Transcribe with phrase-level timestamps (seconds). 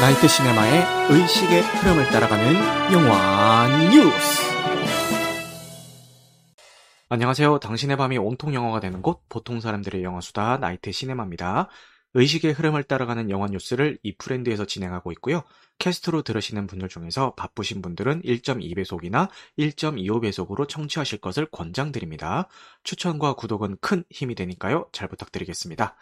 [0.00, 2.54] 나이트 시네마의 의식의 흐름을 따라가는
[2.92, 4.42] 영화 뉴스.
[7.08, 7.58] 안녕하세요.
[7.58, 11.68] 당신의 밤이 온통 영화가 되는 곳, 보통 사람들의 영화 수다, 나이트 시네마입니다.
[12.14, 15.42] 의식의 흐름을 따라가는 영화 뉴스를 이 프렌드에서 진행하고 있고요.
[15.78, 19.28] 캐스트로 들으시는 분들 중에서 바쁘신 분들은 1.2배속이나
[19.58, 22.46] 1.25배속으로 청취하실 것을 권장드립니다.
[22.84, 24.88] 추천과 구독은 큰 힘이 되니까요.
[24.92, 25.96] 잘 부탁드리겠습니다.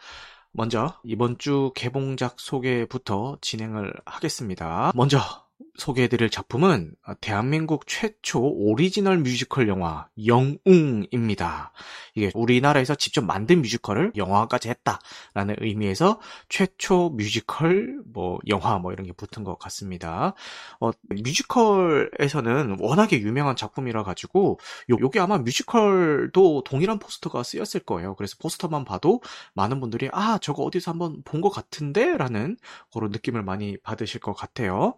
[0.53, 4.93] 먼저 이번 주 개봉작 소개부터 진행을 하겠습니다.
[4.95, 5.46] 먼저
[5.79, 11.73] 소개해드릴 작품은 대한민국 최초 오리지널 뮤지컬 영화 영웅입니다.
[12.15, 19.13] 이게 우리나라에서 직접 만든 뮤지컬을 영화까지 했다라는 의미에서 최초 뮤지컬 뭐 영화 뭐 이런 게
[19.13, 20.35] 붙은 것 같습니다.
[20.81, 24.59] 어, 뮤지컬에서는 워낙에 유명한 작품이라 가지고
[24.91, 28.15] 요, 요게 아마 뮤지컬도 동일한 포스터가 쓰였을 거예요.
[28.17, 29.21] 그래서 포스터만 봐도
[29.55, 32.57] 많은 분들이 아 저거 어디서 한번 본 것 같은데라는
[32.93, 34.95] 그런 느낌을 많이 받으실 것 같아요.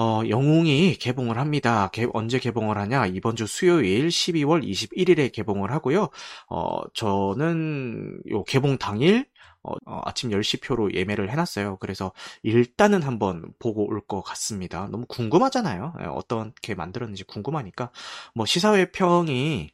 [0.00, 1.90] 어, 영웅이 개봉을 합니다.
[1.92, 3.04] 개, 언제 개봉을 하냐?
[3.06, 6.08] 이번 주 수요일 12월 21일에 개봉을 하고요.
[6.48, 9.26] 어, 저는 요 개봉 당일
[9.62, 11.76] 어, 어, 아침 10시 표로 예매를 해놨어요.
[11.80, 12.12] 그래서
[12.42, 14.88] 일단은 한번 보고 올 것 같습니다.
[14.90, 15.92] 너무 궁금하잖아요.
[16.00, 17.90] 예, 어떻게 만들었는지 궁금하니까.
[18.34, 19.70] 뭐 시사회 평이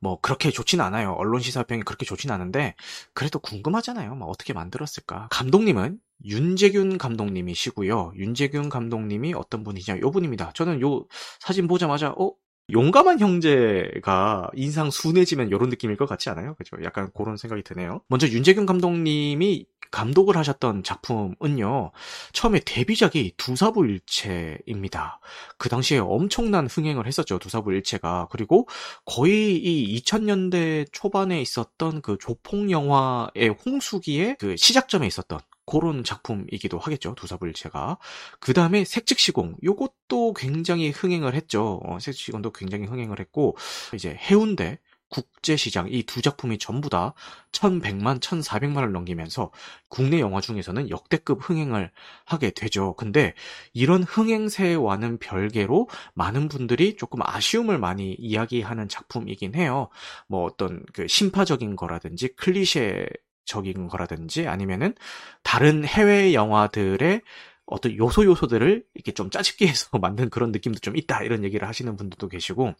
[0.00, 1.12] 뭐 그렇게 좋진 않아요.
[1.12, 2.74] 언론 시사평이 그렇게 좋진 않은데
[3.14, 4.14] 그래도 궁금하잖아요.
[4.16, 5.28] 뭐 어떻게 만들었을까?
[5.30, 8.12] 감독님은 윤재균 감독님이시고요.
[8.16, 10.00] 윤재균 감독님이 어떤 분이냐?
[10.00, 10.52] 요 분입니다.
[10.54, 11.06] 저는 요
[11.38, 12.32] 사진 보자마자 어
[12.72, 16.54] 용감한 형제가 인상 순해지면 이런 느낌일 것 같지 않아요?
[16.54, 16.76] 그죠?
[16.84, 18.00] 약간 그런 생각이 드네요.
[18.08, 21.90] 먼저 윤재균 감독님이 감독을 하셨던 작품은요,
[22.32, 25.20] 처음에 데뷔작이 두사부일체입니다.
[25.58, 28.28] 그 당시에 엄청난 흥행을 했었죠, 두사부일체가.
[28.30, 28.68] 그리고
[29.04, 37.14] 거의 이 2000년대 초반에 있었던 그 조폭 영화의 홍수기의 그 시작점에 있었던 그런 작품이기도 하겠죠.
[37.14, 37.98] 두사불체가.
[38.40, 39.56] 그 다음에 색즉시공.
[39.62, 41.80] 요것도 굉장히 흥행을 했죠.
[41.84, 43.56] 어, 색즉시공도 굉장히 흥행을 했고,
[43.94, 44.78] 이제 해운대,
[45.10, 47.14] 국제시장 이 두 작품이 전부 다
[47.52, 49.50] 1100만, 1400만을 넘기면서
[49.88, 51.90] 국내 영화 중에서는 역대급 흥행을
[52.24, 52.94] 하게 되죠.
[52.94, 53.34] 근데
[53.72, 59.88] 이런 흥행세와는 별개로 많은 분들이 조금 아쉬움을 많이 이야기하는 작품이긴 해요.
[60.28, 63.08] 뭐 어떤 그 심파적인 거라든지 클리셰
[63.50, 64.94] 적인 거라든지 아니면은
[65.42, 67.20] 다른 해외 영화들의
[67.66, 71.96] 어떤 요소 요소들을 이렇게 좀 짜집기 해서 만든 그런 느낌도 좀 있다 이런 얘기를 하시는
[71.96, 72.74] 분들도 계시고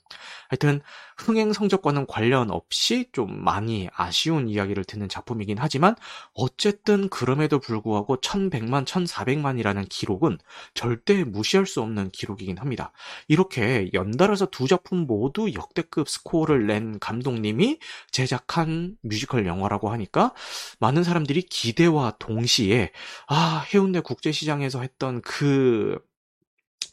[0.48, 0.80] 하여튼
[1.16, 5.94] 흥행 성적과는 관련 없이 좀 많이 아쉬운 이야기를 듣는 작품이긴 하지만
[6.34, 10.38] 어쨌든 그럼에도 불구하고 1100만 1400만이라는 기록은
[10.74, 12.92] 절대 무시할 수 없는 기록이긴 합니다.
[13.28, 17.78] 이렇게 연달아서 두 작품 모두 역대급 스코어를 낸 감독님이
[18.10, 20.32] 제작한 뮤지컬 영화라고 하니까
[20.80, 22.90] 많은 사람들이 기대와 동시에
[23.28, 25.98] 아 해운대 국제시장에서 했던 그,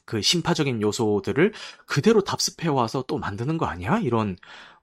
[0.06, 1.54] 그 심파적인 요소들을
[1.86, 4.00] 그대로 답습해 와서 또 만드는 거 아니야?
[4.00, 4.38] 이런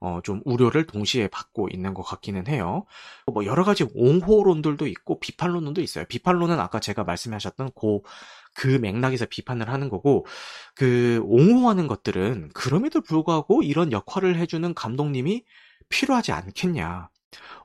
[0.05, 2.85] 어, 좀 우려를 동시에 받고 있는 것 같기는 해요.
[3.33, 6.05] 뭐 여러 가지 옹호론들도 있고 비판론도 있어요.
[6.07, 8.05] 비판론은 아까 제가 말씀하셨던 고,
[8.55, 10.27] 그 맥락에서 비판을 하는 거고,
[10.75, 15.45] 그 옹호하는 것들은 그럼에도 불구하고 이런 역할을 해주는 감독님이
[15.89, 17.09] 필요하지 않겠냐.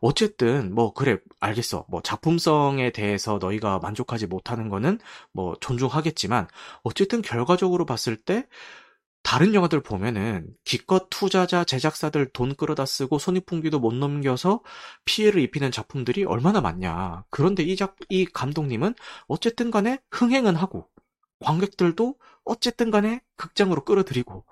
[0.02, 1.86] 어쨌든 뭐 그래 알겠어.
[1.90, 5.00] 뭐 작품성에 대해서 너희가 만족하지 못하는 거는
[5.34, 6.48] 뭐 존중하겠지만
[6.84, 8.48] 어쨌든 결과적으로 봤을 때
[9.22, 14.62] 다른 영화들 보면은 기껏 투자자 제작사들 돈 끌어다 쓰고 손익분기도 못 넘겨서
[15.06, 17.26] 피해를 입히는 작품들이 얼마나 많냐.
[17.30, 18.96] 그런데 이 작, 이 감독님은
[19.28, 20.88] 어쨌든 간에 흥행은 하고
[21.42, 24.46] 관객들도 어쨌든 간에 극장으로 끌어들이고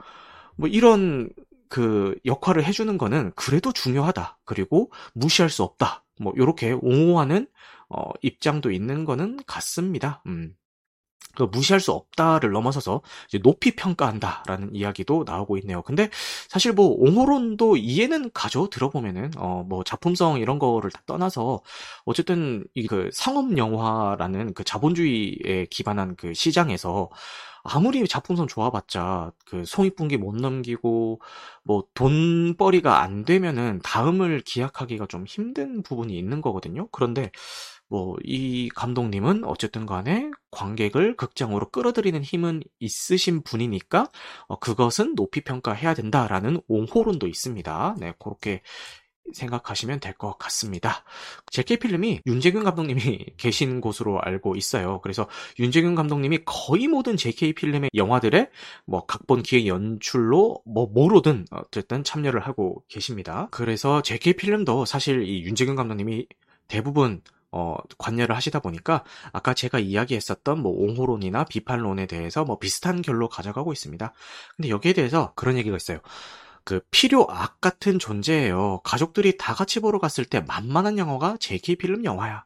[0.57, 1.29] 뭐 이런
[1.69, 4.39] 그 역할을 해주는 거는 그래도 중요하다.
[4.45, 6.03] 그리고 무시할 수 없다.
[6.19, 7.47] 뭐 이렇게 옹호하는
[7.89, 10.21] 어, 입장도 있는 거는 같습니다.
[10.27, 10.55] 음.
[11.35, 13.01] 그 무시할 수 없다를 넘어서서
[13.43, 15.83] 높이 평가한다라는 이야기도 나오고 있네요.
[15.83, 16.09] 근데
[16.49, 18.69] 사실 뭐 옹호론도 이해는 가죠.
[18.69, 21.61] 들어보면은 어 뭐 작품성 이런 거를 다 떠나서
[22.05, 27.09] 어쨌든 이 그 상업 영화라는 그 자본주의에 기반한 그 시장에서
[27.67, 31.21] 아무리 작품성 좋아봤자 그 손익분기 못 넘기고
[31.63, 36.87] 뭐 돈벌이가 안 되면은 다음을 기약하기가 좀 힘든 부분이 있는 거거든요.
[36.91, 37.31] 그런데
[37.89, 44.09] 뭐 이 감독님은 어쨌든 간에 관객을 극장으로 끌어들이는 힘은 있으신 분이니까
[44.47, 47.95] 어, 그것은 높이 평가해야 된다라는 옹호론도 있습니다.
[47.99, 48.61] 네, 그렇게
[49.33, 51.03] 생각하시면 될 것 같습니다.
[51.51, 54.99] JK 필름이 윤재균 감독님이 계신 곳으로 알고 있어요.
[55.01, 55.27] 그래서
[55.59, 58.49] 윤재균 감독님이 거의 모든 JK 필름의 영화들의
[58.85, 63.47] 뭐 각본 기획 연출로 뭐 뭐로든 어쨌든 참여를 하고 계십니다.
[63.51, 66.27] 그래서 JK 필름도 사실 이 윤재균 감독님이
[66.67, 67.21] 대부분
[67.51, 73.71] 어, 관여를 하시다 보니까 아까 제가 이야기했었던 뭐 옹호론이나 비판론에 대해서 뭐 비슷한 결로 가져가고
[73.71, 74.13] 있습니다.
[74.55, 75.99] 근데 여기에 대해서 그런 얘기가 있어요.
[76.67, 78.81] 그 필요 악 같은 존재예요.
[78.83, 82.43] 가족들이 다 같이 보러 갔을 때 만만한 영화가 JK 필름 영화야.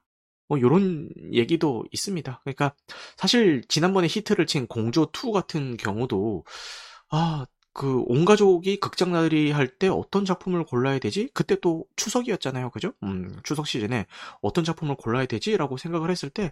[0.48, 2.42] 뭐 요런 얘기도 있습니다.
[2.44, 2.76] 그러니까
[3.18, 6.46] 사실 지난번에 히트를 친 공조 2 같은 경우도
[7.10, 11.30] 아, 그 온 가족이 극장 나들이 할 때 어떤 작품을 골라야 되지?
[11.34, 12.70] 그때 또 추석이었잖아요.
[12.72, 12.94] 그죠?
[13.04, 14.06] 음, 추석 시즌에
[14.42, 16.52] 어떤 작품을 골라야 되지라고 생각을 했을 때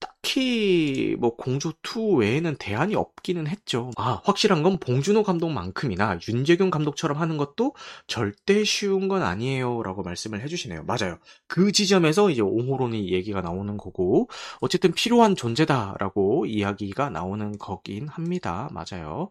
[0.00, 3.90] 딱히 뭐 공조 2 외에는 대안이 없기는 했죠.
[3.96, 7.74] 아, 확실한 건 봉준호 감독만큼이나 윤재균 감독처럼 하는 것도
[8.06, 10.84] 절대 쉬운 건 아니에요라고 말씀을 해 주시네요.
[10.84, 11.18] 맞아요.
[11.46, 14.28] 그 지점에서 이제 옹호론이 얘기가 나오는 거고
[14.60, 18.68] 어쨌든 필요한 존재다라고 이야기가 나오는 거긴 합니다.
[18.72, 19.30] 맞아요.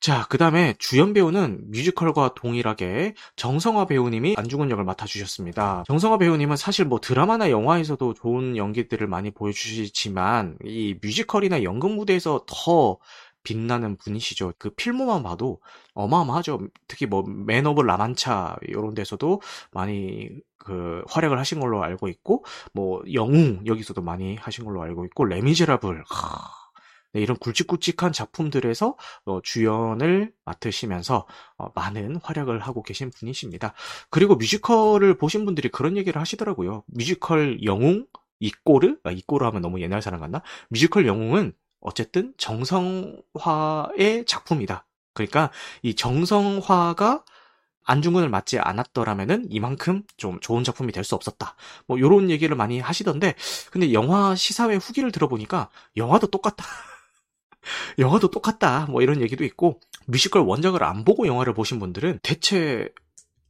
[0.00, 5.84] 자, 그 다음에 주연 배우는 뮤지컬과 동일하게 정성화 배우님이 안중근 역을 맡아주셨습니다.
[5.86, 12.98] 정성화 배우님은 사실 뭐 드라마나 영화에서도 좋은 연기들을 많이 보여주시지만 이 뮤지컬이나 연극 무대에서 더
[13.42, 14.52] 빛나는 분이시죠.
[14.58, 15.60] 그 필모만 봐도
[15.94, 16.60] 어마어마하죠.
[16.88, 19.40] 특히 뭐 맨 오브 라만차 이런 데서도
[19.72, 20.28] 많이
[20.58, 26.02] 그 활약을 하신 걸로 알고 있고 뭐 영웅 여기서도 많이 하신 걸로 알고 있고 레미제라블
[26.08, 26.65] 하...
[27.12, 31.26] 네, 이런 굵직굵직한 작품들에서 어, 주연을 맡으시면서
[31.58, 33.74] 어, 많은 활약을 하고 계신 분이십니다.
[34.10, 36.84] 그리고 뮤지컬을 보신 분들이 그런 얘기를 하시더라고요.
[36.86, 38.06] 뮤지컬 영웅
[38.40, 38.96] 이꼬르?
[39.04, 40.42] 아, 이꼬르 하면 너무 옛날 사람 같나?
[40.68, 44.86] 뮤지컬 영웅은 어쨌든 정성화의 작품이다.
[45.14, 45.50] 그러니까
[45.82, 47.24] 이 정성화가
[47.84, 51.54] 안중근을 맡지 않았더라면은 이만큼 좀 좋은 작품이 될 수 없었다.
[51.86, 53.34] 뭐 요런 얘기를 많이 하시던데
[53.70, 56.64] 근데 영화 시사회 후기를 들어보니까 영화도 똑같다.
[57.98, 58.86] 영화도 똑같다.
[58.86, 62.88] 뭐 이런 얘기도 있고 뮤지컬 원작을 안 보고 영화를 보신 분들은 대체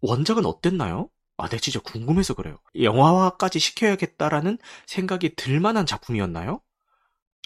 [0.00, 1.08] 원작은 어땠나요?
[1.38, 2.56] 아, 내 진짜 궁금해서 그래요.
[2.80, 6.60] 영화화까지 시켜야겠다라는 생각이 들 만한 작품이었나요?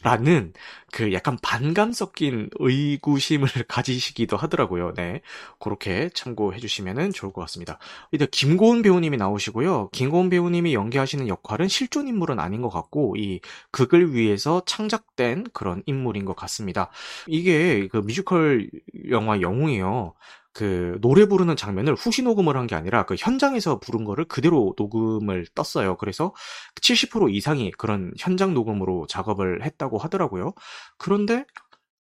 [0.03, 0.53] 라는
[0.93, 4.95] 그 약간 반감 섞인 의구심을 가지시기도 하더라고요.
[4.95, 5.21] 네.
[5.59, 7.79] 그렇게 참고해 주시면 좋을 것 같습니다.
[8.11, 9.91] 일단 김고은 배우님이 나오시고요.
[9.93, 16.25] 김고은 배우님이 연기하시는 역할은 실존 인물은 아닌 것 같고 이 극을 위해서 창작된 그런 인물인
[16.25, 16.91] 것 같습니다.
[17.27, 18.71] 이게 그 뮤지컬
[19.11, 20.15] 영화 영웅이요.
[20.53, 25.47] 그 노래 부르는 장면을 후시 녹음을 한 게 아니라 그 현장에서 부른 거를 그대로 녹음을
[25.55, 25.97] 떴어요.
[25.97, 26.35] 그래서
[26.81, 30.55] 70% 이상이 그런 현장 녹음으로 작업을 했다고 하더라고요.
[30.99, 31.45] 그런데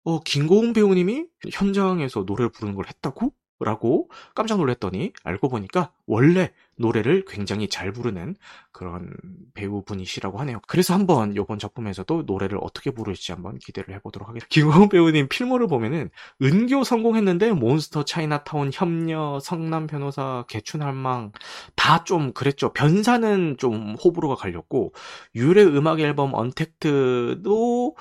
[0.04, 3.34] 어, 김고은 배우님이 현장에서 노래를 부르는 걸 했다고?
[3.60, 8.36] 라고 깜짝 놀랐더니 알고 보니까 원래 노래를 굉장히 잘 부르는
[8.72, 9.14] 그런
[9.54, 10.60] 배우분이시라고 하네요.
[10.68, 14.48] 그래서 한번 이번 작품에서도 노래를 어떻게 부를지 한번 기대를 해보도록 하겠습니다.
[14.50, 16.10] 김광훈 배우님 필모를 보면은
[16.42, 21.32] 은교 성공했는데 몬스터 차이나타운 협녀 성남 변호사 개춘할망
[21.76, 22.72] 다 좀 그랬죠.
[22.74, 24.94] 변사는 좀 호불호가 갈렸고
[25.36, 27.96] 유열의 음악앨범 언택트도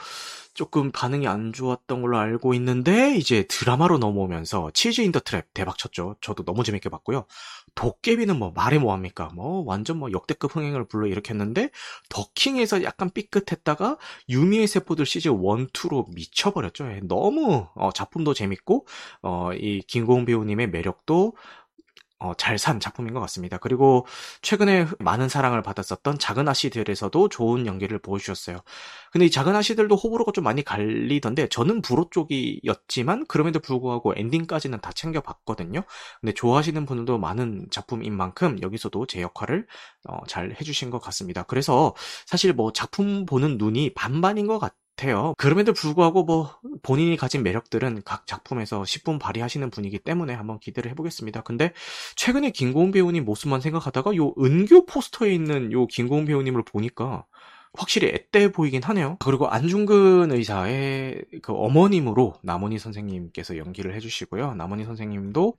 [0.54, 6.16] 조금 반응이 안 좋았던 걸로 알고 있는데 이제 드라마로 넘어오면서 치즈 인더 트랩 대박 쳤죠.
[6.20, 7.26] 저도 너무 재밌게 봤고요.
[7.74, 9.30] 도깨비는 뭐 말해 뭐합니까?
[9.32, 11.70] 뭐 완전 뭐 역대급 흥행을 불러 일으켰는데
[12.08, 13.96] 더킹에서 약간 삐끗했다가
[14.28, 16.90] 유미의 세포들 시즌 1, 2로 미쳐버렸죠.
[16.90, 18.86] 예, 너무 어, 작품도 재밌고
[19.22, 21.34] 어, 이 김고은 배우님의 매력도
[22.18, 23.58] 어, 잘 산 작품인 것 같습니다.
[23.58, 24.06] 그리고
[24.42, 28.60] 최근에 많은 사랑을 받았었던 작은 아씨들에서도 좋은 연기를 보여주셨어요.
[29.12, 34.92] 근데 이 작은 아씨들도 호불호가 좀 많이 갈리던데 저는 불호 쪽이었지만 그럼에도 불구하고 엔딩까지는 다
[34.92, 35.82] 챙겨봤거든요.
[36.20, 39.66] 근데 좋아하시는 분들도 많은 작품인 만큼 여기서도 제 역할을
[40.08, 41.42] 어, 잘 해주신 것 같습니다.
[41.44, 41.94] 그래서
[42.26, 44.85] 사실 뭐 작품 보는 눈이 반반인 것 같아요.
[44.96, 45.34] 같아요.
[45.36, 51.42] 그럼에도 불구하고 뭐 본인이 가진 매력들은 각 작품에서 10분 발휘하시는 분이기 때문에 한번 기대를 해보겠습니다.
[51.42, 51.72] 근데
[52.16, 57.24] 최근에 김고은 배우님 모습만 생각하다가 요 은교 포스터에 있는 요 김고은 배우님을 보니까
[57.74, 59.16] 확실히 앳돼 보이긴 하네요.
[59.20, 64.54] 그리고 안중근 의사의 그 어머님으로 남원희 선생님께서 연기를 해주시고요.
[64.54, 65.54] 남원희 선생님도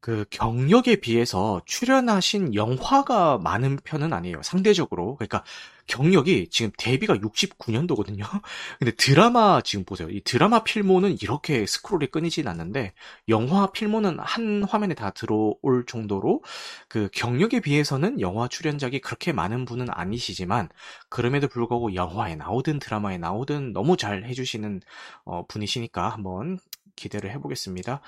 [0.00, 4.42] 그 경력에 비해서 출연하신 영화가 많은 편은 아니에요.
[4.42, 5.16] 상대적으로.
[5.16, 5.44] 그러니까
[5.86, 8.24] 경력이 지금 데뷔가 69년도거든요.
[8.78, 10.08] 근데 드라마 지금 보세요.
[10.08, 12.94] 이 드라마 필모는 이렇게 스크롤이 끊이진 않는데
[13.28, 16.42] 영화 필모는 한 화면에 다 들어올 정도로
[16.88, 20.68] 그 경력에 비해서는 영화 출연작이 그렇게 많은 분은 아니시지만
[21.08, 24.80] 그럼에도 불구하고 영화에 나오든 드라마에 나오든 너무 잘 해주시는
[25.24, 26.58] 어, 분이시니까 한번
[27.00, 28.00] 기대를 해보겠습니다.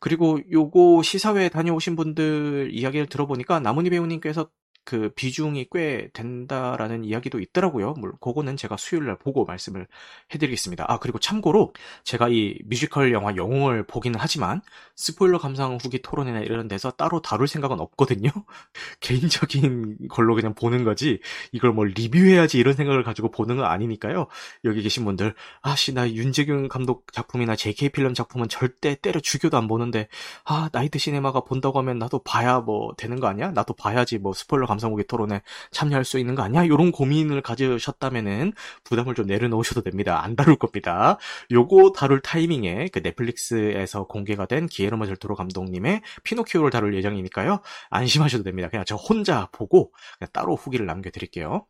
[0.00, 4.48] 그리고 요거 시사회 다녀오신 분들 이야기를 들어보니까 나문희 배우님께서
[4.86, 7.94] 그 비중이 꽤 된다라는 이야기도 있더라고요.
[7.98, 9.88] 물론 그거는 제가 수요일 날 보고 말씀을
[10.32, 10.84] 해드리겠습니다.
[10.88, 11.74] 아 그리고 참고로
[12.04, 14.62] 제가 이 뮤지컬 영화 영웅을 보기는 하지만
[14.94, 18.30] 스포일러 감상 후기 토론이나 이런 데서 따로 다룰 생각은 없거든요.
[19.00, 21.18] 개인적인 걸로 그냥 보는 거지
[21.50, 24.28] 이걸 뭐 리뷰해야지 이런 생각을 가지고 보는 건 아니니까요.
[24.64, 29.66] 여기 계신 분들 아씨 나 윤제균 감독 작품이나 JK 필름 작품은 절대 때려 죽여도 안
[29.66, 30.06] 보는데
[30.44, 33.50] 아 나이트 시네마가 본다고 하면 나도 봐야 뭐 되는 거 아니야?
[33.50, 36.64] 나도 봐야지 뭐 스포일러 감상 후기 토론에 참여할 수 있는 거 아니야?
[36.64, 38.52] 이런 고민을 가지셨다면은
[38.84, 40.22] 부담을 좀 내려놓으셔도 됩니다.
[40.22, 41.18] 안 다룰 겁니다.
[41.50, 47.60] 요거 다룰 타이밍에 그 넷플릭스에서 공개가 된 기에르모 델토로 감독님의 피노키오를 다룰 예정이니까요.
[47.90, 48.68] 안심하셔도 됩니다.
[48.68, 49.92] 그냥 저 혼자 보고
[50.32, 51.66] 따로 후기를 남겨드릴게요.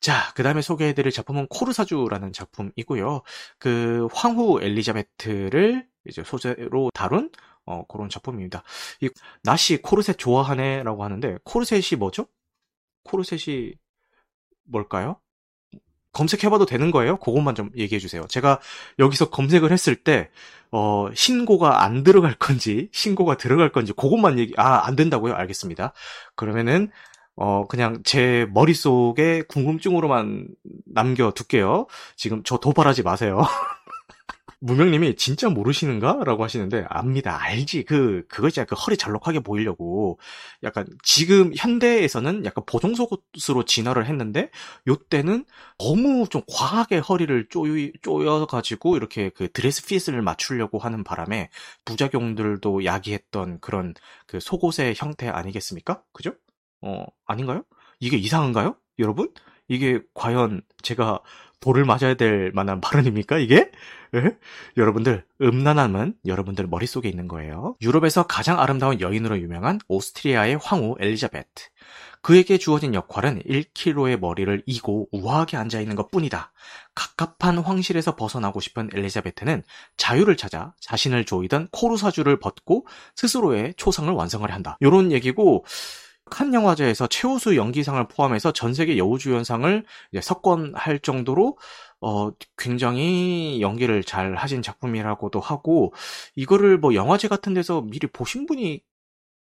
[0.00, 3.20] 자, 그 다음에 소개해드릴 작품은 코르사주라는 작품이고요.
[3.58, 7.30] 그 황후 엘리자베트를 이제 소재로 다룬
[7.70, 8.62] 어, 그런 작품입니다.
[9.00, 9.08] 이
[9.42, 12.26] 나시 코르셋 좋아하네라고 하는데 코르셋이 뭐죠?
[13.04, 13.74] 코르셋이
[14.64, 15.20] 뭘까요?
[16.12, 17.18] 검색해봐도 되는 거예요?
[17.18, 18.26] 그것만 좀 얘기해 주세요.
[18.28, 18.60] 제가
[18.98, 20.30] 여기서 검색을 했을 때,
[20.72, 25.34] 어, 신고가 안 들어갈 건지, 신고가 들어갈 건지, 그것만 얘기, 아, 안 된다고요?
[25.34, 25.92] 알겠습니다.
[26.34, 26.90] 그러면은,
[27.36, 30.48] 어, 그냥 제 머릿속에 궁금증으로만
[30.86, 31.86] 남겨둘게요.
[32.16, 33.40] 지금 저 도발하지 마세요.
[34.62, 36.20] 무명님이 진짜 모르시는가?
[36.24, 37.42] 라고 하시는데, 압니다.
[37.42, 37.84] 알지.
[37.84, 38.66] 그, 그거 있잖아요.
[38.66, 40.18] 그 허리 잘록하게 보이려고.
[40.62, 44.50] 약간, 지금 현대에서는 약간 보정속옷으로 진화를 했는데,
[44.86, 45.46] 요때는
[45.78, 51.48] 너무 좀 과하게 허리를 쪼이, 쪼여가지고, 이렇게 그 드레스 핏을 맞추려고 하는 바람에,
[51.86, 53.94] 부작용들도 야기했던 그런
[54.26, 56.02] 그 속옷의 형태 아니겠습니까?
[56.12, 56.34] 그죠?
[56.82, 57.64] 어, 아닌가요?
[57.98, 58.76] 이게 이상한가요?
[58.98, 59.32] 여러분?
[59.68, 61.20] 이게 과연 제가
[61.60, 63.70] 돌을 맞아야 될 만한 발언입니까, 이게?
[64.14, 64.36] 예?
[64.76, 67.76] 여러분들, 음란함은 여러분들 머릿속에 있는 거예요.
[67.80, 71.68] 유럽에서 가장 아름다운 여인으로 유명한 오스트리아의 황후 엘리자베트.
[72.22, 76.52] 그에게 주어진 역할은 1kg의 머리를 이고 우아하게 앉아있는 것 뿐이다.
[76.94, 79.62] 갑갑한 황실에서 벗어나고 싶은 엘리자베트는
[79.96, 82.86] 자유를 찾아 자신을 조이던 코르사주를 벗고
[83.16, 84.76] 스스로의 초상을 완성하려 한다.
[84.82, 85.64] 요런 얘기고,
[86.30, 89.84] 칸 영화제에서 최우수 연기상을 포함해서 전 세계 여우주연상을
[90.22, 91.58] 석권할 정도로
[92.00, 95.92] 어, 굉장히 연기를 잘 하신 작품이라고도 하고
[96.34, 98.82] 이거를 뭐 영화제 같은 데서 미리 보신 분이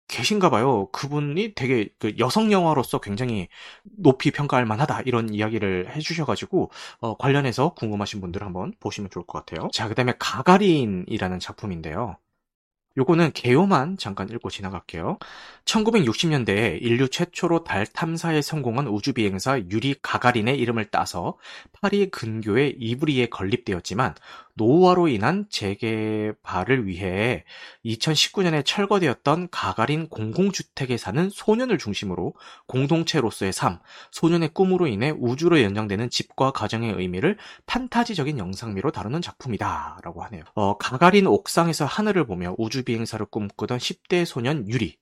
[0.08, 0.88] 계신가 봐요.
[0.90, 3.48] 그분이 되게 그 여성 영화로서 굉장히
[3.84, 9.68] 높이 평가할 만하다 이런 이야기를 해주셔가지고 어, 관련해서 궁금하신 분들 한번 보시면 좋을 것 같아요.
[9.72, 12.16] 자, 그다음에 가가린이라는 작품인데요.
[12.98, 15.18] 요거는 개요만 잠깐 읽고 지나갈게요.
[15.64, 21.38] 1960년대에 인류 최초로 달 탐사에 성공한 우주비행사 유리 가가린의 이름을 따서
[21.80, 24.14] 파리 근교의 이브리에 건립되었지만
[24.58, 27.44] 노후화로 인한 재개발을 위해
[27.84, 32.34] 2019년에 철거되었던 가가린 공공주택에 사는 소년을 중심으로
[32.66, 33.78] 공동체로서의 삶,
[34.10, 40.00] 소년의 꿈으로 인해 우주로 연장되는 집과 가정의 의미를 판타지적인 영상미로 다루는 작품이다.
[40.02, 40.42] 라고 하네요.
[40.54, 44.96] 어, 가가린 옥상에서 하늘을 보며 우주 비행사를 꿈꾸던 10대 소년 유리.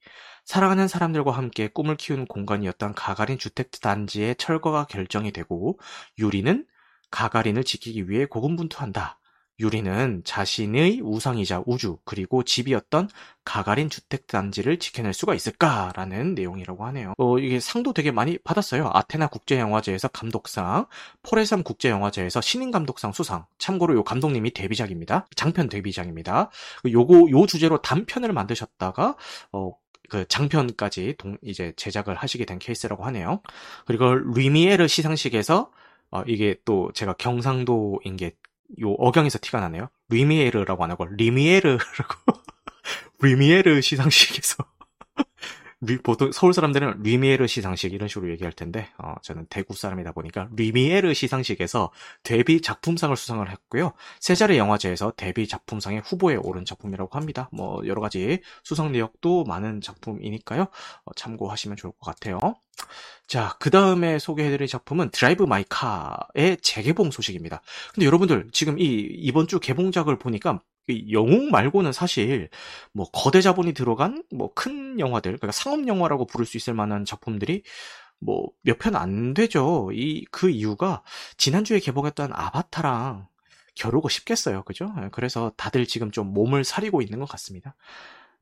[0.45, 5.79] 사랑하는 사람들과 함께 꿈을 키우는 공간이었던 가가린 주택단지의 철거가 결정이 되고
[6.19, 6.65] 유리는
[7.11, 9.19] 가가린을 지키기 위해 고군분투한다.
[9.59, 13.09] 유리는 자신의 우상이자 우주 그리고 집이었던
[13.45, 17.15] 가가린 주택단지를 지켜낼 수가 있을까라는 내용이라고 하네요.
[17.17, 18.91] 어, 이게 상도 되게 많이 받았어요.
[18.93, 20.87] 아테나 국제영화제에서 감독상,
[21.23, 23.47] 포레삼 국제영화제에서 신인 감독상 수상.
[23.59, 25.27] 참고로 요 감독님이 데뷔작입니다.
[25.37, 26.51] 장편 데뷔작입니다.
[26.87, 29.17] 요거 요 주제로 단편을 만드셨다가
[29.53, 29.73] 어,
[30.09, 33.41] 그 장편까지 동, 이제 제작을 하시게 된 케이스라고 하네요.
[33.87, 35.71] 그리고 뤼미에르 시상식에서
[36.11, 38.33] 어, 이게 또 제가 경상도인 게
[38.81, 39.89] 요 억양에서 티가 나네요.
[40.09, 42.15] 뤼미에르라고 안 하고 리미에르라고
[43.23, 44.65] 리미에르 시상식에서
[46.03, 51.13] 보통 서울 사람들은 뤼미에르 시상식 이런 식으로 얘기할 텐데 어, 저는 대구 사람이다 보니까 리미에르
[51.13, 51.91] 시상식에서
[52.23, 53.93] 데뷔 작품상을 수상을 했고요.
[54.21, 57.51] 세자르 영화제에서 데뷔 작품상의 후보에 오른 작품이라고 합니다.
[57.53, 60.63] 뭐 여러 가지 수상 내역도 많은 작품이니까요.
[60.63, 62.39] 어, 참고하시면 좋을 것 같아요.
[63.27, 67.61] 자, 그 다음에 소개해드릴 작품은 드라이브 마이 카의 재개봉 소식입니다.
[67.93, 70.61] 근데 여러분들, 지금 이, 이번 주 개봉작을 보니까
[71.11, 72.49] 영웅 말고는 사실
[72.93, 77.63] 뭐 거대 자본이 들어간 뭐 큰 영화들, 그러니까 상업 영화라고 부를 수 있을 만한 작품들이
[78.21, 79.91] 뭐 몇 편 안 되죠.
[79.93, 81.03] 이 그 이유가
[81.39, 83.29] 지난주에 개봉했던 아바타랑
[83.75, 84.63] 겨루고 싶겠어요.
[84.65, 84.93] 그죠?
[85.13, 87.77] 그래서 다들 지금 좀 몸을 사리고 있는 것 같습니다.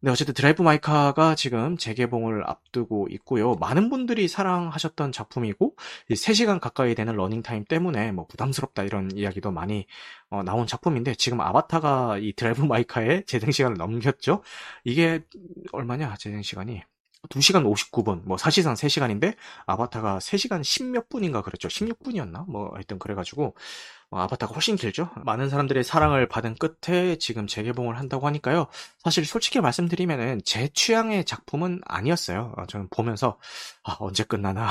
[0.04, 3.54] 네, 어쨌든 드라이브 마이카가 지금 재개봉을 앞두고 있고요.
[3.54, 5.76] 많은 분들이 사랑하셨던 작품이고
[6.10, 9.86] 3시간 가까이 되는 러닝타임 때문에 뭐 부담스럽다 이런 이야기도 많이
[10.28, 14.42] 어, 나온 작품인데 지금 아바타가 이 드라이브 마이카의 재생 시간을 넘겼죠.
[14.84, 15.24] 이게
[15.72, 16.82] 얼마냐 재생 시간이
[17.30, 21.68] 2시간 59분, 뭐 사실상 3시간인데 아바타가 3시간 10몇 분인가 그랬죠.
[21.68, 22.46] 16분이었나?
[22.46, 23.54] 뭐 하여튼 그래가지고 어,
[24.20, 25.10] 아바타가 훨씬 길죠.
[25.24, 28.66] 많은 사람들의 사랑을 받은 끝에 지금 재개봉을 한다고 하니까요.
[28.98, 32.54] 사실 솔직히 말씀드리면은 제 취향의 작품은 아니었어요.
[32.56, 33.38] 어, 저는 보면서
[33.82, 34.68] 아, 언제 끝나나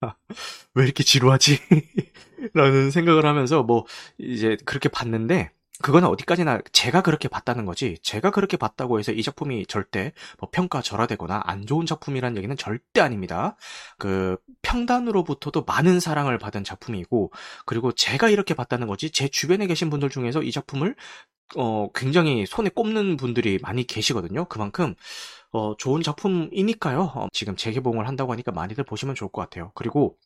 [0.74, 1.58] 왜 이렇게 지루하지?
[2.54, 3.86] 라는 생각을 하면서 뭐
[4.18, 5.50] 이제 그렇게 봤는데
[5.82, 11.42] 그거는 어디까지나 제가 그렇게 봤다는 거지 제가 그렇게 봤다고 해서 이 작품이 절대 뭐 평가절하되거나
[11.44, 13.56] 안 좋은 작품이라는 얘기는 절대 아닙니다.
[13.98, 17.32] 그 평단으로부터도 많은 사랑을 받은 작품이고
[17.66, 20.96] 그리고 제가 이렇게 봤다는 거지 제 주변에 계신 분들 중에서 이 작품을
[21.56, 24.46] 어 굉장히 손에 꼽는 분들이 많이 계시거든요.
[24.46, 24.94] 그만큼
[25.52, 27.02] 어 좋은 작품이니까요.
[27.14, 29.72] 어, 지금 재개봉을 한다고 하니까 많이들 보시면 좋을 것 같아요.
[29.74, 30.16] 그리고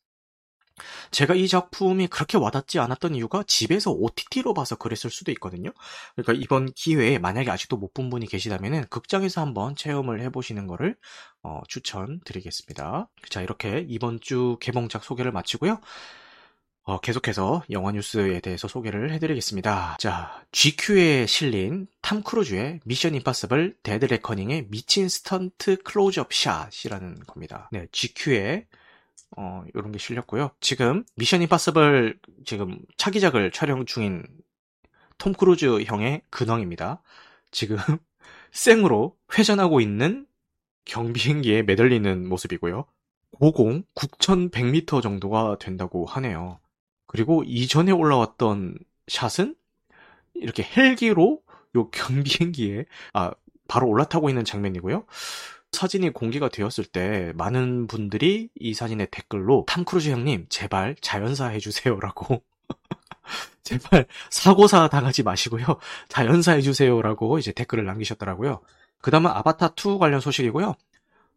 [1.10, 5.70] 제가 이 작품이 그렇게 와닿지 않았던 이유가 집에서 OTT로 봐서 그랬을 수도 있거든요.
[6.16, 10.96] 그러니까 이번 기회에 만약에 아직도 못 본 분이 계시다면 극장에서 한번 체험을 해보시는 거를
[11.42, 13.08] 어, 추천드리겠습니다.
[13.28, 15.80] 자 이렇게 이번 주 개봉작 소개를 마치고요.
[16.84, 19.96] 어, 계속해서 영화 뉴스에 대해서 소개를 해드리겠습니다.
[20.00, 27.68] 자, GQ에 실린 톰 크루즈의 미션 임파서블 데드 레커닝의 미친 스턴트 클로즈업 샷이라는 겁니다.
[27.70, 28.66] 네, GQ에
[29.36, 30.50] 어, 요런 게 실렸고요.
[30.60, 34.26] 지금 미션 임파서블 지금 차기작을 촬영 중인
[35.18, 37.02] 톰 크루즈 형의 근황입니다.
[37.50, 37.76] 지금
[38.52, 40.26] 생으로 회전하고 있는
[40.84, 42.86] 경비행기에 매달리는 모습이고요.
[43.32, 46.58] 고공 9,100m 정도가 된다고 하네요.
[47.06, 49.54] 그리고 이전에 올라왔던 샷은
[50.34, 51.42] 이렇게 헬기로
[51.76, 53.32] 요 경비행기에 아
[53.68, 55.04] 바로 올라타고 있는 장면이고요.
[55.72, 62.42] 사진이 공개가 되었을 때 많은 분들이 이 사진의 댓글로 톰 크루즈 형님 제발 자연사 해주세요라고
[63.62, 65.64] 제발 사고사 당하지 마시고요
[66.08, 68.60] 자연사 해주세요라고 이제 댓글을 남기셨더라고요.
[69.00, 70.74] 그 다음은 아바타 2 관련 소식이고요.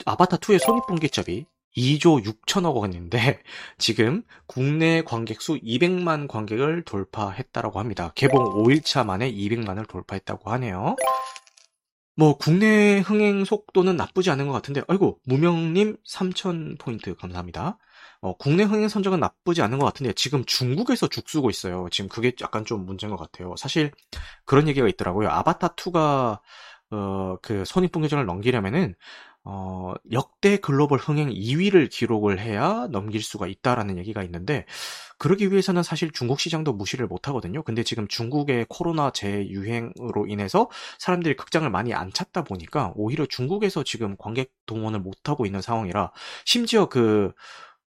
[0.06, 1.46] 아바타 2의 손익분기점이
[1.78, 3.40] 2조 6천억 원인데
[3.78, 8.12] 지금 국내 관객 수 200만 관객을 돌파했다라고 합니다.
[8.16, 10.96] 개봉 5일차 만에 200만을 돌파했다고 하네요.
[12.15, 17.77] 뭐 국내 흥행 속도는 나쁘지 않은 것 같은데 아이고 무명님 3,000포인트 감사합니다.
[18.22, 21.88] 어, 국내 흥행 선정은 나쁘지 않은 것 같은데 지금 중국에서 죽쓰고 있어요.
[21.91, 23.55] 지금 그게 약간 좀 문제인 것 같아요.
[23.58, 23.91] 사실
[24.45, 25.30] 그런 얘기가 있더라고요.
[25.30, 26.39] 아바타 2가
[26.91, 28.95] 어, 그 손익분기점을 넘기려면은
[29.45, 34.65] 어, 역대 글로벌 흥행 2위를 기록을 해야 넘길 수가 있다라는 얘기가 있는데,
[35.17, 37.63] 그러기 위해서는 사실 중국 시장도 무시를 못 하거든요.
[37.63, 44.15] 근데 지금 중국의 코로나 재유행으로 인해서 사람들이 극장을 많이 안 찾다 보니까 오히려 중국에서 지금
[44.17, 46.12] 관객 동원을 못 하고 있는 상황이라,
[46.45, 47.32] 심지어 그,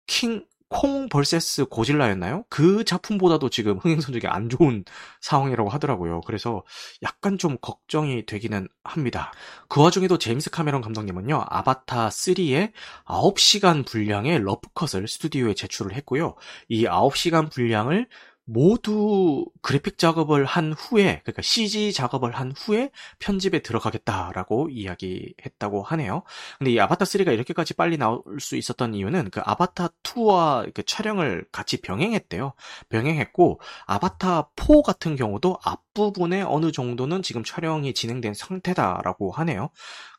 [0.07, 2.45] 킹, 콩 벌세스 고질라였나요?
[2.49, 4.85] 그 작품보다도 지금 흥행 성적이 안 좋은
[5.21, 6.23] 상황이라고 하더라고요.
[6.23, 6.65] 그래서
[7.03, 9.33] 약간 좀 걱정이 되기는 합니다.
[9.69, 12.73] 그 와중에도 제임스 카메론 감독님은요, 아바타 3의
[13.05, 16.35] 9시간 분량의 러프컷을 스튜디오에 제출을 했고요.
[16.69, 18.09] 이 9시간 분량을
[18.45, 26.23] 모두 그래픽 작업을 한 후에, 그러니까 CG 작업을 한 후에 편집에 들어가겠다라고 이야기했다고 하네요.
[26.59, 31.47] 근데 이 아바타 3가 이렇게까지 빨리 나올 수 있었던 이유는 그 아바타 2와 그 촬영을
[31.53, 32.53] 같이 병행했대요.
[32.89, 39.71] 병행했고, 아바타 4 같은 경우도 앞부분에 어느 정도는 지금 촬영이 진행된 상태다라고 하네요.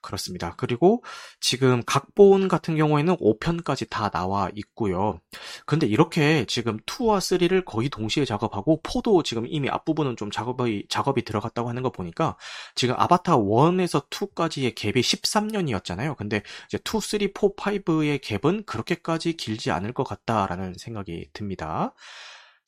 [0.03, 0.53] 그렇습니다.
[0.57, 1.03] 그리고
[1.39, 5.19] 지금 각본 같은 경우에는 5편까지 다 나와 있고요.
[5.65, 11.23] 근데 이렇게 지금 2와 3를 거의 동시에 작업하고 4도 지금 이미 앞부분은 좀 작업이 작업이
[11.23, 12.37] 들어갔다고 하는 거 보니까
[12.75, 16.15] 지금 아바타 1에서 2까지의 갭이 13년이었잖아요.
[16.17, 17.17] 근데 이제 2, 3, 4,
[17.55, 21.93] 5의 갭은 그렇게까지 길지 않을 것 같다라는 생각이 듭니다.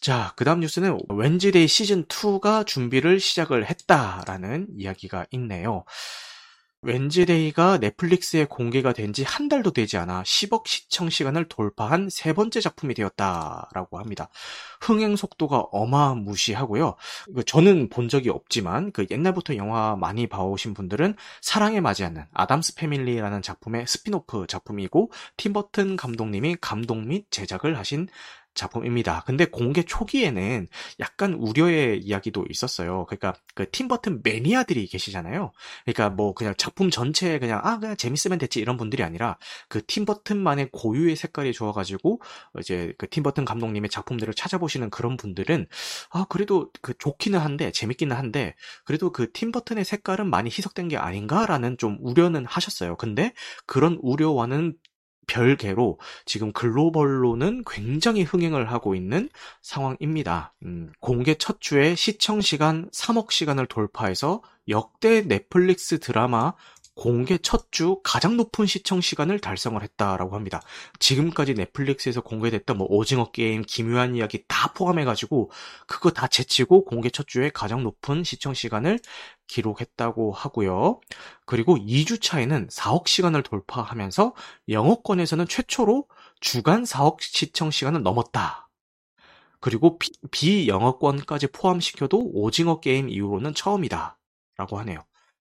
[0.02, 5.84] 자, 그 다음 뉴스는 웬즈데이 시즌2가 준비를 시작을 했다라는 이야기가 있네요.
[6.82, 12.62] 웬즈데이가 넷플릭스에 공개가 된 지 한 달도 되지 않아 10억 시청 시간을 돌파한 세 번째
[12.62, 14.30] 작품이 되었다라고 합니다.
[14.82, 16.96] 흥행 속도가 어마무시하고요.
[17.48, 23.88] 저는 본 적이 없지만 그 옛날부터 영화 많이 봐오신 분들은 사랑해 마지않는 아담스 패밀리라는 작품의
[23.88, 28.08] 스핀오프 작품이고 팀버튼 감독님이 감독 및 제작을 하신
[28.56, 29.24] 작품입니다.
[29.26, 30.68] 근데 공개 초기에는
[31.00, 33.06] 약간 우려의 이야기도 있었어요.
[33.06, 35.52] 그러니까 그 팀버튼 매니아들이 계시잖아요.
[35.84, 39.38] 그러니까 뭐 그냥 작품 전체에 그냥 아 그냥 재밌으면 됐지 이런 분들이 아니라
[39.68, 42.22] 그 팀버튼만의 고유의 색깔이 좋아가지고
[42.60, 45.68] 이제 그 팀버튼 감독님의 작품들을 찾아보시는 그런 분들은
[46.12, 51.78] 아 그래도 그 좋기는 한데 재밌기는 한데 그래도 그 팀버튼의 색깔은 많이 희석된 게 아닌가라는
[51.78, 52.96] 좀 우려는 하셨어요.
[52.96, 53.34] 근데
[53.66, 54.76] 그런 우려와는
[55.28, 59.30] 별개로 지금 글로벌로는 굉장히 흥행을 하고 있는
[59.62, 60.54] 상황입니다.
[60.64, 66.54] 음, 공개 첫 주에 시청 시간 3억 시간을 돌파해서 역대 넷플릭스 드라마
[66.96, 70.62] 공개 첫 주 가장 높은 시청 시간을 달성을 했다라고 합니다.
[71.00, 75.52] 지금까지 넷플릭스에서 공개됐던 뭐 오징어 게임, 기묘한 이야기 다 포함해가지고
[75.88, 79.00] 그거 다 제치고 공개 첫 주에 가장 높은 시청 시간을
[79.48, 81.02] 기록했다고 하고요.
[81.46, 84.34] 그리고 2주 차에는 4억 시간을 돌파하면서
[84.70, 86.08] 영어권에서는 최초로
[86.40, 88.70] 주간 4억 시청 시간을 넘었다.
[89.60, 94.18] 그리고 비, 비영어권까지 포함시켜도 오징어 게임 이후로는 처음이다.
[94.58, 95.04] 라고 하네요.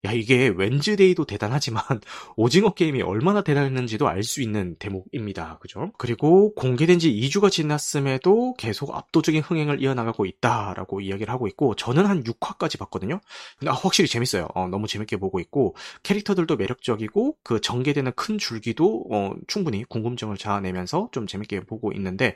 [0.04, 1.84] 야, 이게 웬즈데이도 대단하지만
[2.36, 5.58] 오징어 게임이 얼마나 대단했는지도 알 수 있는 대목입니다.
[5.60, 5.92] 그죠?
[5.98, 12.22] 그리고 공개된 지 2주가 지났음에도 계속 압도적인 흥행을 이어나가고 있다라고 이야기를 하고 있고 저는 한
[12.24, 13.20] 6화까지 봤거든요.
[13.58, 14.48] 근데 아, 확실히 재밌어요.
[14.54, 21.10] 어, 너무 재밌게 보고 있고 캐릭터들도 매력적이고 그 전개되는 큰 줄기도 어, 충분히 궁금증을 자아내면서
[21.12, 22.34] 좀 재밌게 보고 있는데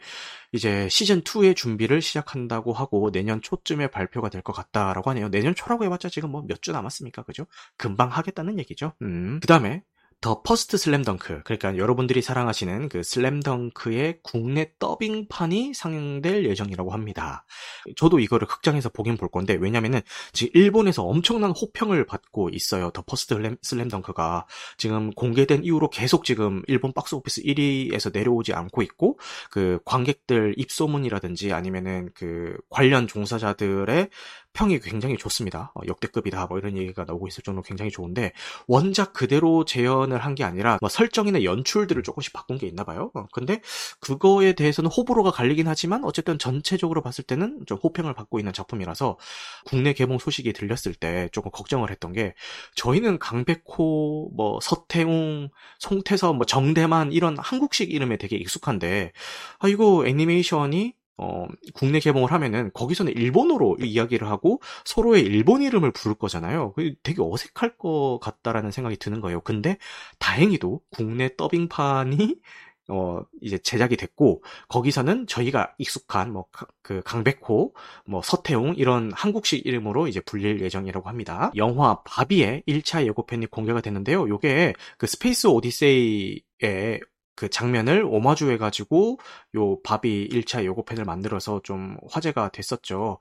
[0.52, 5.28] 이제 시즌 2의 준비를 시작한다고 하고 내년 초쯤에 발표가 될 것 같다라고 하네요.
[5.30, 7.22] 내년 초라고 해봤자 지금 뭐 몇 주 남았습니까?
[7.22, 7.46] 그죠?
[7.76, 8.92] 금방 하겠다는 얘기죠.
[9.02, 9.38] 음.
[9.40, 9.82] 그 다음에
[10.20, 17.44] 더 퍼스트 슬램덩크 그러니까 여러분들이 사랑하시는 그 슬램덩크의 국내 더빙판이 상영될 예정이라고 합니다.
[17.96, 20.00] 저도 이거를 극장에서 보긴 볼 건데 왜냐면은
[20.32, 22.90] 지금 일본에서 엄청난 호평을 받고 있어요.
[22.90, 24.46] 더 퍼스트 슬램덩크가
[24.78, 29.18] 지금 공개된 이후로 계속 지금 일본 박스오피스 1위에서 내려오지 않고 있고
[29.50, 34.08] 그 관객들 입소문이라든지 아니면은 그 관련 종사자들의
[34.56, 35.72] 평이 굉장히 좋습니다.
[35.74, 38.32] 어, 역대급이다 뭐 이런 얘기가 나오고 있을 정도로 굉장히 좋은데
[38.66, 43.10] 원작 그대로 재현을 한 게 아니라 뭐 설정이나 연출들을 조금씩 바꾼 게 있나 봐요.
[43.14, 43.60] 어, 근데
[44.00, 49.18] 그거에 대해서는 호불호가 갈리긴 하지만 어쨌든 전체적으로 봤을 때는 좀 호평을 받고 있는 작품이라서
[49.64, 52.34] 국내 개봉 소식이 들렸을 때 조금 걱정을 했던 게
[52.76, 59.12] 저희는 강백호, 뭐 서태웅, 송태서, 뭐 정대만 이런 한국식 이름에 되게 익숙한데
[59.58, 66.14] 아 이거 애니메이션이 어, 국내 개봉을 하면은 거기서는 일본어로 이야기를 하고 서로의 일본 이름을 부를
[66.14, 66.74] 거잖아요.
[67.02, 69.40] 되게 어색할 것 같다라는 생각이 드는 거예요.
[69.40, 69.78] 근데
[70.18, 72.36] 다행히도 국내 더빙판이
[72.88, 76.46] 어, 이제 제작이 됐고, 거기서는 저희가 익숙한, 뭐,
[76.82, 77.74] 그, 강백호,
[78.06, 81.50] 뭐, 서태웅, 이런 한국식 이름으로 이제 불릴 예정이라고 합니다.
[81.56, 84.28] 영화 바비의 1차 예고편이 공개가 됐는데요.
[84.28, 87.00] 요게 그 스페이스 오디세이의
[87.36, 89.18] 그 장면을 오마주 해가지고
[89.56, 93.18] 요 바비 1차 예고편을 만들어서 좀 화제가 됐었죠.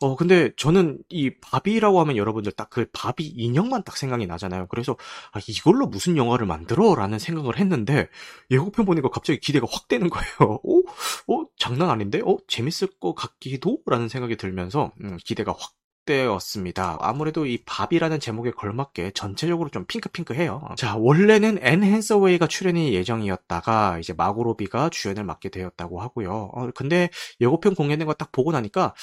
[0.00, 4.68] 어, 근데 저는 이 바비라고 하면 여러분들 딱 그 바비 인형만 딱 생각이 나잖아요.
[4.68, 4.96] 그래서
[5.32, 6.94] 아, 이걸로 무슨 영화를 만들어?
[6.94, 8.08] 라는 생각을 했는데
[8.52, 10.60] 예고편 보니까 갑자기 기대가 확 되는 거예요.
[10.64, 11.34] 어?
[11.34, 11.44] 어?
[11.58, 12.20] 장난 아닌데?
[12.24, 12.36] 어?
[12.46, 13.78] 재밌을 것 같기도?
[13.86, 15.72] 라는 생각이 들면서 음, 기대가 확
[16.06, 16.98] 되었습니다.
[17.00, 20.62] 아무래도 이 바비라는 제목에 걸맞게 전체적으로 좀 핑크핑크해요.
[20.76, 26.50] 자, 원래는 앤 해서웨이가 출연이 예정이었다가 이제 마고로비가 주연을 맡게 되었다고 하고요.
[26.54, 27.10] 어, 근데
[27.40, 28.94] 예고편 공개된 거 딱 보고 나니까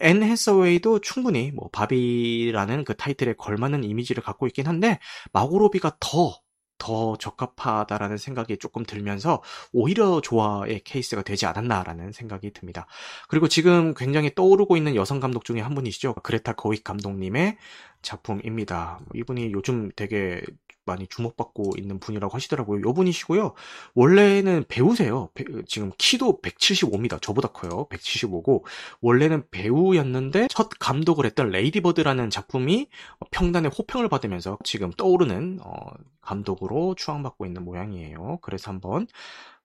[0.00, 4.98] 앤 해서웨이도 충분히 뭐 바비라는 그 타이틀에 걸맞는 이미지를 갖고 있긴 한데
[5.32, 6.34] 마고로비가 더
[6.78, 12.86] 더 적합하다라는 생각이 조금 들면서 오히려 조화의 케이스가 되지 않았나라는 생각이 듭니다.
[13.28, 16.14] 그리고 지금 굉장히 떠오르고 있는 여성 감독 중에 한 분이시죠.
[16.14, 17.56] 그레타 거윅 감독님의
[18.02, 19.00] 작품입니다.
[19.14, 20.42] 이분이 요즘 되게
[20.86, 22.82] 많이 주목받고 있는 분이라고 하시더라고요.
[22.88, 23.54] 요 분이시고요.
[23.94, 25.28] 원래는 배우세요.
[25.34, 27.20] 배, 지금 키도 175입니다.
[27.20, 27.86] 저보다 커요.
[27.90, 28.62] 175고
[29.00, 32.88] 원래는 배우였는데 첫 감독을 했던 레이디버드라는 작품이
[33.30, 35.74] 평단의 호평을 받으면서 지금 떠오르는 어,
[36.22, 38.38] 감독으로 추앙받고 있는 모양이에요.
[38.42, 39.06] 그래서 한번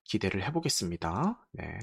[0.03, 1.39] 기대를 해보겠습니다.
[1.53, 1.79] 네.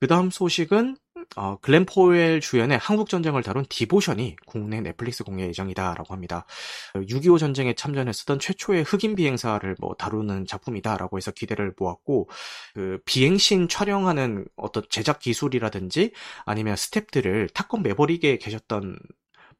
[0.00, 0.96] 그 다음 소식은
[1.36, 6.46] 어, 글렌 포웰 주연의 한국 전쟁을 다룬 디보션이 국내 넷플릭스 공개 예정이다라고 합니다.
[6.94, 12.30] 6.25 전쟁에 참전했었던 최초의 흑인 비행사를 뭐 다루는 작품이다라고 해서 기대를 모았고
[12.74, 16.12] 그 비행신 촬영하는 어떤 제작 기술이라든지
[16.46, 18.98] 아니면 스탭들을 탑건 매버릭에 계셨던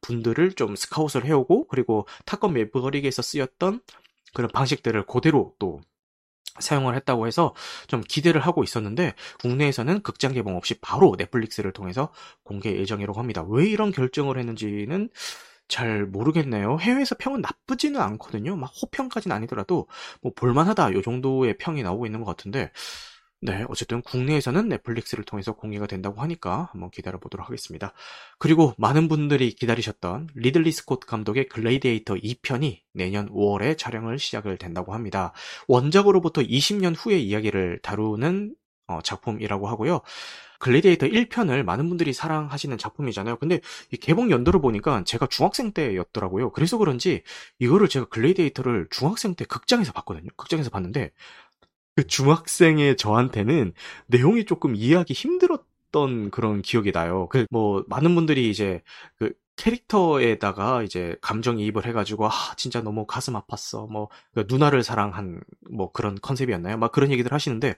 [0.01, 3.81] 분들을 좀 스카웃을 해오고 그리고 탑건 매버릭에서 쓰였던
[4.33, 5.81] 그런 방식들을 그대로 또
[6.59, 7.53] 사용을 했다고 해서
[7.87, 12.09] 좀 기대를 하고 있었는데 국내에서는 극장 개봉 없이 바로 넷플릭스를 통해서
[12.43, 13.43] 공개 예정이라고 합니다.
[13.47, 15.09] 왜 이런 결정을 했는지는
[15.67, 16.77] 잘 모르겠네요.
[16.81, 18.57] 해외에서 평은 나쁘지는 않거든요.
[18.57, 19.87] 막 호평까지는 아니더라도
[20.21, 22.71] 뭐 볼만하다 요 정도의 평이 나오고 있는 것 같은데
[23.43, 27.91] 네, 어쨌든 국내에서는 넷플릭스를 통해서 공개가 된다고 하니까 한번 기다려 보도록 하겠습니다.
[28.37, 35.33] 그리고 많은 분들이 기다리셨던 리들리 스콧 감독의 글래디에이터 2편이 내년 5월에 촬영을 시작을 된다고 합니다.
[35.67, 38.53] 원작으로부터 20년 후의 이야기를 다루는
[38.85, 40.01] 어, 작품이라고 하고요.
[40.59, 43.37] 글래디에이터 1편을 많은 분들이 사랑하시는 작품이잖아요.
[43.37, 43.59] 근데
[43.91, 46.51] 이 개봉 연도를 보니까 제가 중학생 때였더라고요.
[46.51, 47.23] 그래서 그런지
[47.57, 50.29] 이거를 제가 글래디에이터를 중학생 때 극장에서 봤거든요.
[50.37, 51.11] 극장에서 봤는데
[51.95, 53.73] 그 중학생의 저한테는
[54.07, 57.27] 내용이 조금 이해하기 힘들었던 그런 기억이 나요.
[57.29, 58.81] 그 뭐 많은 분들이 이제
[59.17, 65.91] 그 캐릭터에다가 이제 감정이입을 해가지고 아 진짜 너무 가슴 아팠어 뭐 그러니까 누나를 사랑한 뭐
[65.91, 66.77] 그런 컨셉이었나요?
[66.77, 67.75] 막 그런 얘기들 하시는데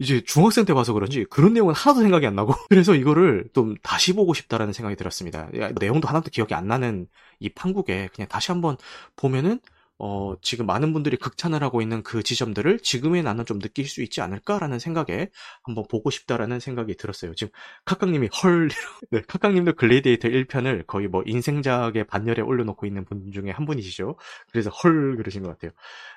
[0.00, 4.12] 이제 중학생 때 봐서 그런지 그런 내용은 하나도 생각이 안 나고 그래서 이거를 좀 다시
[4.12, 5.48] 보고 싶다라는 생각이 들었습니다.
[5.80, 7.06] 내용도 하나도 기억이 안 나는
[7.38, 8.76] 이 판국에 그냥 다시 한번
[9.16, 9.60] 보면은
[9.98, 14.20] 어, 지금 많은 분들이 극찬을 하고 있는 그 지점들을 지금의 나는 좀 느낄 수 있지
[14.20, 15.30] 않을까라는 생각에
[15.62, 17.34] 한번 보고 싶다라는 생각이 들었어요.
[17.34, 17.52] 지금
[17.84, 18.68] 카깡님이 헐,
[19.10, 24.16] 네, 카깡님도 글래디에이터 1편을 거의 뭐 인생작의 반열에 올려놓고 있는 분 중에 한 분이시죠.
[24.50, 25.70] 그래서 헐 그러신 것 같아요.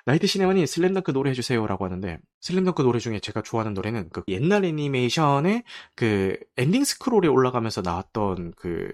[0.06, 5.62] 나이트 시네마니 슬램덩크 노래 해주세요라고 하는데 슬램덩크 노래 중에 제가 좋아하는 노래는 그 옛날 애니메이션의
[5.94, 8.90] 그 엔딩 스크롤에 올라가면서 나왔던 그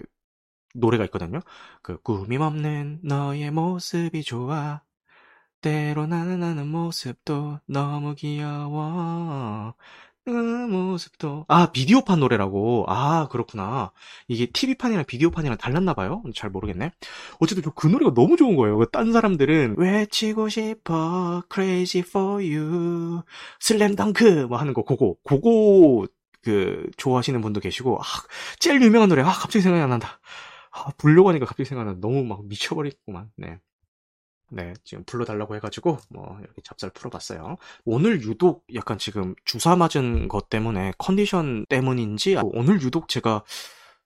[0.75, 1.39] 노래가 있거든요.
[1.81, 4.81] 그 꿈이 없는 너의 모습이 좋아.
[5.61, 9.73] 때로 나는 나는 모습도 너무 귀여워.
[10.25, 11.45] 그 모습도.
[11.47, 12.85] 아 비디오판 노래라고.
[12.87, 13.91] 아 그렇구나.
[14.27, 16.23] 이게 TV판이랑 비디오판이랑 달랐나 봐요?
[16.35, 16.91] 잘 모르겠네.
[17.39, 18.77] 어쨌든 그 노래가 너무 좋은 거예요.
[18.77, 21.43] 그딴 사람들은 외치고 싶어.
[21.53, 23.21] Crazy for you.
[23.59, 24.47] 슬램덩크.
[24.49, 24.83] 뭐 하는 거.
[24.83, 25.15] 그거.
[25.23, 26.07] 그거
[26.43, 27.99] 그 좋아하시는 분도 계시고.
[27.99, 28.03] 아
[28.59, 29.21] 제일 유명한 노래.
[29.21, 30.19] 아 갑자기 생각이 안 난다
[30.75, 31.95] 아, 불려고 하니까 갑자기 생각나.
[31.99, 33.31] 너무 막 미쳐버리겠구만.
[33.37, 33.59] 네.
[34.51, 37.55] 네, 지금 불러달라고 해가지고, 뭐, 이렇게 잡살 풀어봤어요.
[37.85, 43.43] 오늘 유독 약간 지금 주사 맞은 것 때문에, 컨디션 때문인지, 오늘 유독 제가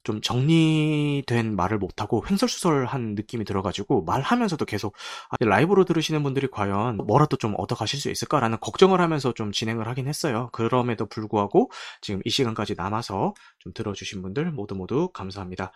[0.03, 4.95] 좀 정리된 말을 못하고 횡설수설한 느낌이 들어가지고, 말하면서도 계속,
[5.29, 10.07] 아, 라이브로 들으시는 분들이 과연 뭐라도 좀 얻어가실 수 있을까라는 걱정을 하면서 좀 진행을 하긴
[10.07, 10.49] 했어요.
[10.53, 15.73] 그럼에도 불구하고, 지금 이 시간까지 남아서 좀 들어주신 분들 모두 모두 감사합니다.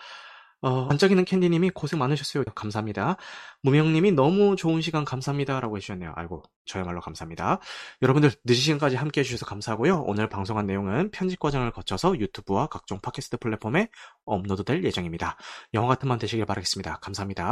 [0.64, 2.46] 어, 반짝이는 캔디님이 고생 많으셨어요.
[2.56, 3.18] 감사합니다.
[3.64, 5.60] 무명님이 너무 좋은 시간 감사합니다.
[5.60, 6.14] 라고 해주셨네요.
[6.16, 7.60] 아이고, 저야말로 감사합니다.
[8.02, 10.04] 여러분들 늦은 시간까지 함께 해주셔서 감사하고요.
[10.08, 13.90] 오늘 방송한 내용은 편집 과정을 거쳐서 유튜브와 각종 팟캐스트 플랫폼에
[14.24, 15.36] 업로드 될 예정입니다.
[15.74, 17.00] 영화 같은 밤 되시길 바라겠습니다.
[17.02, 17.52] 감사합니다.